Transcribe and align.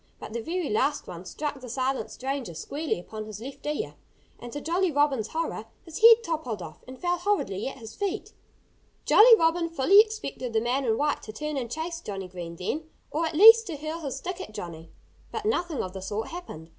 But 0.19 0.33
the 0.33 0.41
very 0.41 0.67
last 0.71 1.05
one 1.05 1.25
struck 1.25 1.59
the 1.61 1.69
silent 1.69 2.09
stranger 2.09 2.55
squarely 2.55 2.99
upon 2.99 3.25
his 3.25 3.39
left 3.39 3.63
ear. 3.67 3.93
And 4.39 4.51
to 4.51 4.59
Jolly 4.59 4.91
Robin's 4.91 5.27
horror, 5.27 5.65
his 5.85 5.99
head 6.01 6.23
toppled 6.23 6.59
off 6.59 6.83
and 6.87 6.99
fell 6.99 7.19
horridly 7.19 7.67
at 7.67 7.77
his 7.77 7.93
feet. 7.93 8.33
Jolly 9.05 9.35
Robin 9.37 9.69
fully 9.69 9.99
expected 9.99 10.53
the 10.53 10.59
man 10.59 10.85
in 10.85 10.97
white 10.97 11.21
to 11.21 11.31
turn 11.31 11.55
and 11.55 11.69
chase 11.69 12.01
Johnnie 12.01 12.29
Green 12.29 12.55
then 12.55 12.89
or 13.11 13.27
at 13.27 13.35
least 13.35 13.67
to 13.67 13.77
hurl 13.77 13.99
his 13.99 14.17
stick 14.17 14.41
at 14.41 14.55
Johnnie. 14.55 14.89
But 15.31 15.45
nothing 15.45 15.83
of 15.83 15.93
the 15.93 16.01
sort 16.01 16.29
happened. 16.29 16.69